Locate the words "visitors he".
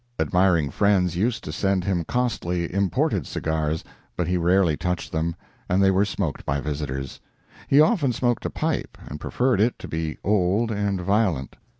6.59-7.79